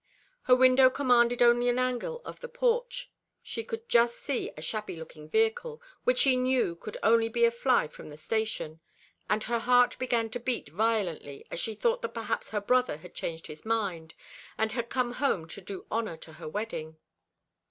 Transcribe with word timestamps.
Her 0.45 0.55
window 0.55 0.89
commanded 0.89 1.43
only 1.43 1.69
an 1.69 1.77
angle 1.77 2.21
of 2.25 2.39
the 2.39 2.49
porch. 2.49 3.11
She 3.43 3.63
could 3.63 3.87
just 3.87 4.17
see 4.17 4.49
a 4.57 4.59
shabby 4.59 4.95
looking 4.95 5.29
vehicle, 5.29 5.79
which 6.05 6.17
she 6.21 6.35
knew 6.35 6.75
could 6.75 6.97
only 7.03 7.29
be 7.29 7.45
a 7.45 7.51
fly 7.51 7.87
from 7.87 8.09
the 8.09 8.17
station; 8.17 8.79
and 9.29 9.43
her 9.43 9.59
heart 9.59 9.99
began 9.99 10.31
to 10.31 10.39
beat 10.39 10.69
violently 10.69 11.45
as 11.51 11.59
she 11.59 11.75
thought 11.75 12.01
that 12.01 12.15
perhaps 12.15 12.49
her 12.49 12.61
brother 12.61 12.97
had 12.97 13.13
changed 13.13 13.45
his 13.45 13.63
mind, 13.63 14.15
and 14.57 14.71
had 14.71 14.89
come 14.89 15.11
home 15.11 15.47
to 15.49 15.61
do 15.61 15.85
honour 15.91 16.17
to 16.17 16.33
her 16.33 16.49
wedding. 16.49 16.97